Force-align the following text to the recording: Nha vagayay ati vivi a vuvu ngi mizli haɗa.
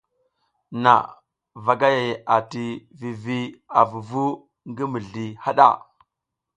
Nha 0.81 0.95
vagayay 1.65 2.09
ati 2.37 2.65
vivi 2.99 3.39
a 3.79 3.81
vuvu 3.89 4.23
ngi 4.69 4.85
mizli 4.91 5.25
haɗa. 5.43 5.67